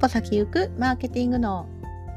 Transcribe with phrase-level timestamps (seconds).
[0.00, 1.66] 歩先行くマーケティング脳。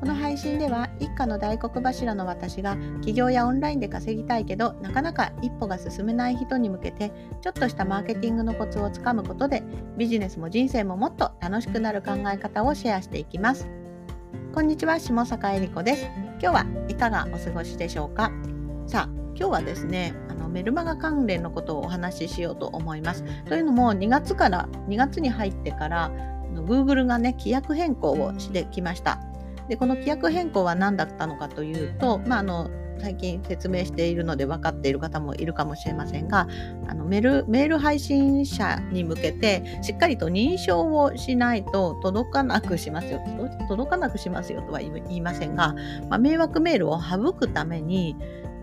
[0.00, 7.10] この配信では一家の大黒柱の私が起業やオンラインで稼ぎたいけどなかなか一歩が進めない人に向けて
[7.40, 9.62] ちょっとしたマーケティングのコツをつかむことで
[9.96, 13.68] ビジネスも人生ももっと楽しくなる考え方をシェアしていきます。
[14.54, 16.04] こんにちは下坂恵理子です。
[16.40, 18.30] 今日はいかがお過ごしでしょうか？
[18.86, 23.24] さあ今日はですねあのメルマガ関連のことをお話ししようと思います。
[23.46, 26.12] というのも2月から2月に入ってから
[26.64, 29.20] Google がね規約変更をしてきました。
[29.68, 36.48] でこの規約変更は何だったのかというと、まあ、あの最近説明しているので分かっている方もいるかもしれませんが
[36.88, 43.20] あのメールメール配信者に向けてしっかりと認証をしないと届かなくしますよ。
[43.68, 45.74] 届かなくしますよとは言いませんが、
[46.08, 48.16] まあ、迷惑メールを省くために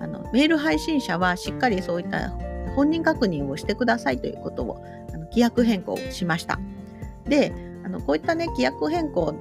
[0.00, 2.30] あのメール配信者はしっかりそういった
[2.76, 4.82] 本人確認をしてくださいということを
[5.12, 6.58] あの規約変更しました。
[7.24, 7.52] で
[7.84, 9.34] あのこういったね規約変更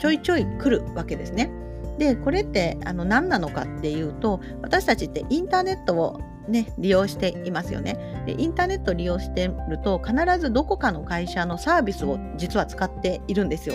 [0.00, 1.50] ちょいちょい来るわけですね。
[1.98, 8.40] でこれってあの何なのかっていうと私たちってインターネットをね、利用していますよねで。
[8.40, 13.74] インターネットを利用してると必ずどこかの会社のサービスを実は使っているんですよ。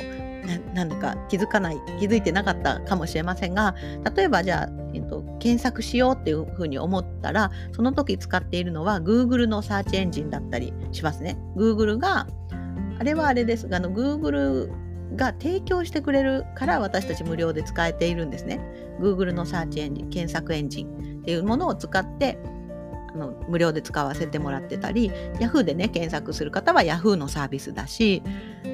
[0.73, 3.75] なんだか気づかない気づいてなかったかもしれませんが
[4.15, 11.37] 例えばじゃあ、えっと、検索しようっていうふうに思ったらその時使っているのは Google のサーチエンジンだったりしますね。
[11.55, 12.27] Google が
[13.03, 14.71] あれはあれですがあの Google
[15.17, 18.61] が提供してくれるから私たち無料で使えているんですね。
[19.01, 22.37] Google のサーチエンジン、検索エンジンっていうものを使って
[23.13, 28.23] あの無料で使わせてもらってたり、Yahoo でね、検索する方は Yahoo のサービスだし、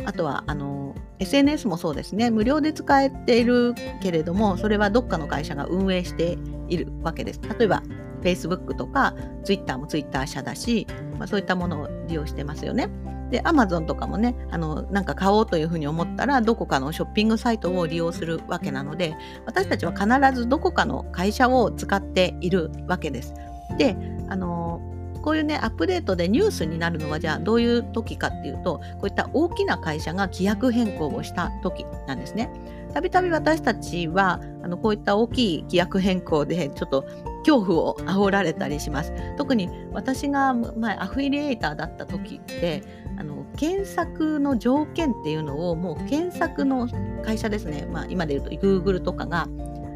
[0.05, 7.41] あとはあの SNS もそうですね、無料で使えているけれども、それはどっかの会社が運営しているわけです。
[7.57, 7.81] 例えば
[8.21, 10.85] Facebook とか Twitter も Twitter 社だし、
[11.17, 12.91] まあ、そういったものを利用してますよね。
[13.29, 23.33] で、アマゾンとかもね、あの、なんか買おうというふうに思ったら、どこかのショッピングサイトを利用するわけなので、私たちは必ずどこかの会社を使っているわけです。
[23.77, 23.95] で、
[24.29, 24.81] あの、
[25.29, 32.49] こういうね、アップデートでニュースになるのは、じゃあどういう時かっていうと、こういった大きな会社が規約変更をした時なんですね。
[32.95, 37.05] たびたび私たちは、あの、こういった大きい規約変更で、ちょっと
[37.45, 39.13] 恐怖を煽られたりします。
[39.37, 42.81] 特に私が前アフィリエイターだった時って
[43.19, 46.89] あの検索の条件っていうのをもう検索の
[47.23, 49.47] 会社ですね、まあ、今で言うと Google とかが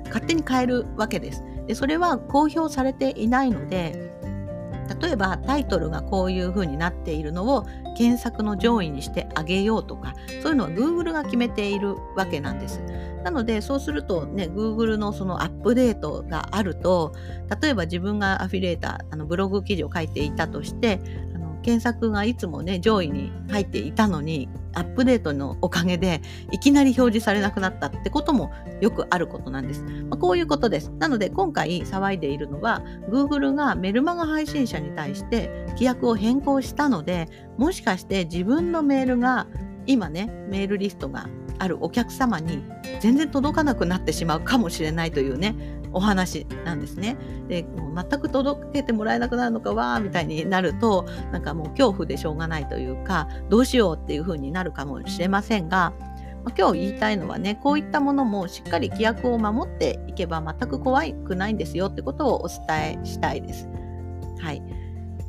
[0.05, 1.43] 勝手に変えるわけです。
[1.65, 4.13] でそれは公表されていないので
[4.99, 7.65] 例えばタイトルがこういうふうになっているのを
[7.97, 12.81] 検索の上位にしてあげようとかそういうのは Google が決めているわけなんです。
[13.23, 17.13] なのでそうするとね Google のそのアップデートがあると
[17.61, 20.99] 例えば自分がアフィリエーターあのブログ記事を書いていたとして
[21.63, 28.51] 検索がいつもね上位に入っていたのにアップデートのおかげでいきなり表示されなくなったってことも
[28.81, 29.83] よくあることなんです。
[29.83, 30.91] まあ、こういうことです。
[30.99, 39.47] なので今回騒いでいるのは Google がメルマガ配信者に対して規約を変更したのでもしかして自分のメールが
[39.85, 41.27] 今ねメールリストが
[41.59, 42.63] あるお客様に
[42.99, 45.55] 全然届かなくなってしまうかもしれないというね
[45.93, 47.15] お話なんですね。
[47.47, 55.93] でもう全く届けてもらえなくなるのかわーみたいになるとなんかもう恐怖でしょうがないというかどうしようっていう風になるかもしれませんが、
[56.43, 63.69] ま、今日言いたいのはねこういったものもしっかり規約を守っていけば全く怖くないんですよってことをお伝えしたいです。
[64.39, 64.61] はい、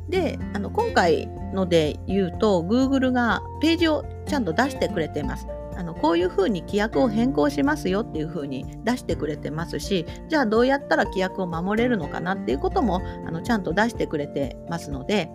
[0.09, 5.47] であの今回ので言うと Google がページをちゃんと出してくれています。
[5.77, 15.29] あのこういうふうに規約を変更しますよっていうふうに出してくれてますしじゃあどうやったら規約を守れるのかなっていうこともあのちゃんと出してくれてますので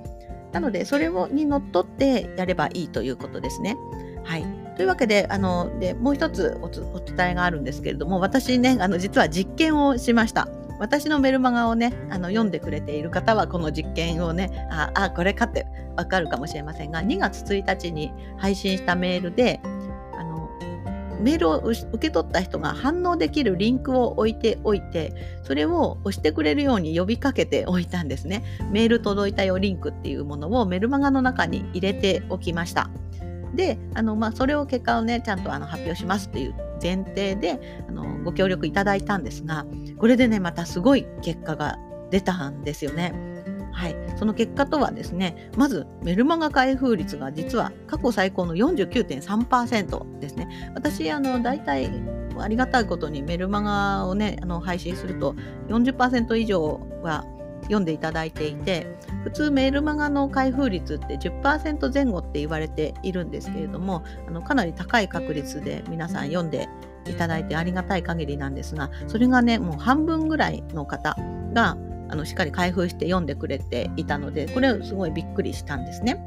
[0.53, 3.77] なのでそれをにのっとってやればいいということですね。
[4.25, 4.45] はい、
[4.77, 10.49] というわけであのでもう一つお伝えがあるんですけれども私ねあの実は実験をしました。
[10.81, 19.61] 私のメルマガをねあの読んでくれている方はこの実験をねああこれかってわかるかもしれませんが2月1日に配信したメールで
[21.20, 32.90] メールを受け取った人が反応できるリンクを置いておいてそれを押してくれるように呼びかけておいたんですねメール届いたよリンクっていうものをメルマガの中に入れておきました
[33.55, 39.66] であの、まあ、それを結果をねちゃんとあの発表しますっていう前提であのご協力いただいたんですが
[39.99, 41.78] これでねまたすごい結果が
[42.11, 43.39] 出たんですよね。
[43.81, 50.71] はい、その結果とはですねまずメルマガ開封率が実は過去最高の49.3%ですね。
[50.75, 51.91] 私あの大体
[52.38, 55.35] ありがたいことにメルマガをねあの配信すると
[55.69, 57.25] 40%以上は
[57.62, 58.87] 読んでいただいていて
[59.25, 66.69] 普通メールマガの開封率って10%前後って言われているんですけれどもあのかなり高い確率で皆さん読んで
[67.06, 71.17] いただいてありがたい限りなんですがそれがねもう半分ぐらいの方
[71.55, 71.79] が
[72.11, 76.25] あのしっかり開封して読んでくれていたのでこれすごいびっくりしたんですね。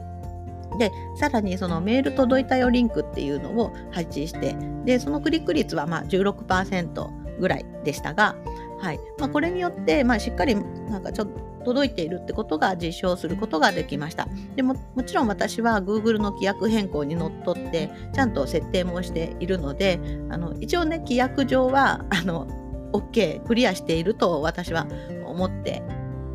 [0.79, 8.35] でさらにそのメール届いたよリンクっていうのを配置してでそのクリック率はまあ16%ぐらいでしたが、
[8.79, 19.99] はいまあ、これによって、まあ、しっかりなんかちょっと届いているってことが実証することができましたでももちろん私は Google の規約変更にのっとってちゃんと設定もしているので
[20.29, 22.47] あの一応ね規約上はあの
[22.91, 24.87] OK クリアしていると私は
[25.33, 25.81] 思って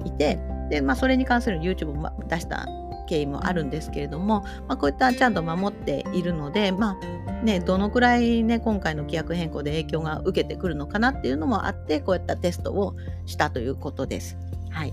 [0.04, 0.38] いて
[0.70, 2.66] で、まあ、それに関する YouTube も出した
[3.08, 12.94] 経緯もあるんですけれども、まあ、こういったちゃんと守っているので、まあね、どのくらい、ね、今回の規約変更で影響が受けてくるのかなっていうのもあってこういったテストを
[13.26, 14.36] したということです。
[14.70, 14.92] はい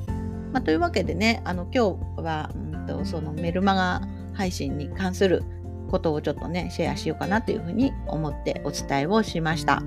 [0.54, 4.02] まあ、というわけでねあの今日は、うんと、そのメルマガ
[4.34, 5.44] 配信に関する
[5.90, 9.84] ことをちょっとねシェアしようかなというふうに思ってお伝えをしました。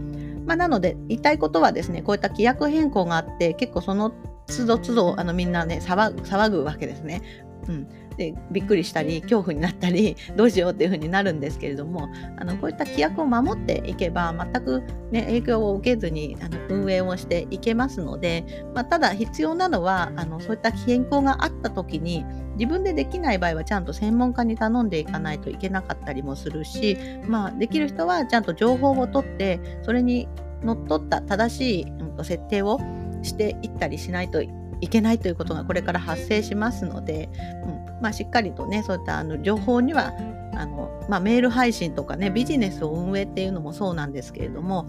[0.48, 4.14] まあ、なので言いたいことはですねこういった規約変更があって結構その
[4.46, 7.20] 都度都度あのみんなね騒ぐ騒ぐわけですね。
[7.68, 7.88] うん、
[8.19, 14.82] でびっくりしたり恐怖になったりどうしようっていうふうになるんですけれどもあのこういった規約を守っていけば全く、
[15.12, 22.25] ね、影響を受けずにあの運営をしていけますので、まあ、ただ必要なのはあのそういった変更があった時に
[22.59, 26.99] 自分でできない場合はちゃんと専門家に頼んでいかないといけなかったりもするし、
[27.29, 30.29] まあ、できる人はちゃんと情報を取ってそれに
[30.65, 32.81] のっとった正しい、うん、設定を
[33.23, 34.49] していったりしないとい
[34.80, 37.28] いけないということがこれから発生しますので、
[37.64, 40.12] うんまあ、しっかりとねそういったあの情報には
[40.54, 44.86] あの、まあ、メール配信とかねビジネスを運営っていうのもそうなんですけれども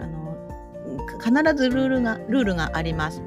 [0.00, 0.36] あの
[1.18, 3.22] 必ずルールがルールがあります。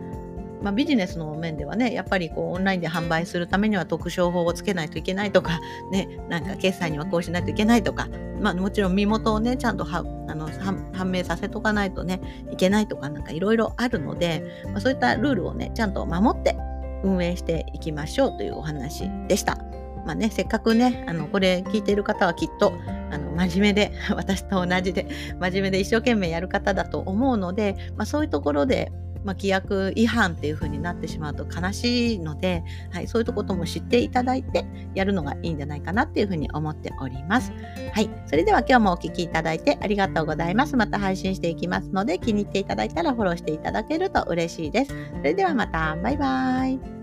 [0.66, 5.60] まあ、ビジネスの面ではねやっぱりこうオンラインで販売するためには特商法をつけないといけないとか、
[5.92, 8.08] ね、なんか決済にはこうしないといけないとか、
[8.42, 10.50] まあ、もちろん身元をねちゃんとはあの
[10.92, 12.20] 判明させとかないとね
[12.52, 16.58] いけないとかなんかいろいろあるので、まあ、そういったルールをねちゃんと守って
[17.04, 19.60] 運営していきましょうというお話でした。
[20.04, 22.74] まあね、せっかくねあのこれ聞いてる方はきっと
[23.12, 25.08] あの真面目で 私と同じで
[25.40, 28.92] 真面目で一生懸命やる方だと思うので、まあ、そういうところで
[29.26, 37.52] まあ、規約違反っていう風になってしまうと悲しいので、はい、そういうことも知っていただいてやるのがいいんじゃないかなっていう風に思っております。
[37.94, 40.78] はい、それでは今日もお聴きいただいてありがとうございます。
[40.78, 44.94] また配信していきますので気に入っていただいたらフォローしていただけると嬉しいです。
[45.18, 46.95] それではまた、バイバイ。